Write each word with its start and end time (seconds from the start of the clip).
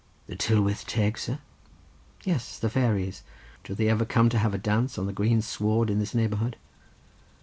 "The 0.25 0.35
Tylwyth 0.35 0.87
Teg, 0.87 1.15
sir?" 1.19 1.37
"Yes; 2.23 2.57
the 2.57 2.71
fairies. 2.71 3.21
Do 3.63 3.75
they 3.75 3.85
never 3.85 4.03
come 4.03 4.29
to 4.29 4.39
have 4.39 4.51
a 4.55 4.57
dance 4.57 4.97
on 4.97 5.05
the 5.05 5.13
green 5.13 5.43
sward 5.43 5.91
in 5.91 5.99
this 5.99 6.15
neighbourhood?" 6.15 6.57